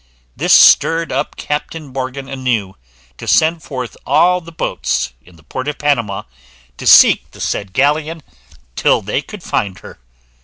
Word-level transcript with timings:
This 0.35 0.51
stirred 0.51 1.11
up 1.11 1.35
Captain 1.35 1.85
Morgan 1.89 2.27
anew, 2.27 2.73
to 3.19 3.27
send 3.27 3.61
forth 3.61 3.95
all 4.03 4.41
the 4.41 4.51
boats 4.51 5.13
in 5.21 5.35
the 5.35 5.43
port 5.43 5.67
of 5.67 5.77
Panama 5.77 6.23
to 6.77 6.87
seek 6.87 7.29
the 7.29 7.39
said 7.39 7.71
galleon 7.71 8.23
till 8.75 9.03
they 9.03 9.21
could 9.21 9.43
find 9.43 9.77
her. 9.85 9.99